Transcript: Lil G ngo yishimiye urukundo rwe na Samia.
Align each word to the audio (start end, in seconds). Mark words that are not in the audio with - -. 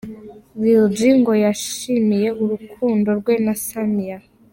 Lil 0.61 0.83
G 0.95 0.97
ngo 1.19 1.31
yishimiye 1.41 2.29
urukundo 2.43 3.09
rwe 3.19 3.33
na 3.45 3.53
Samia. 3.65 4.17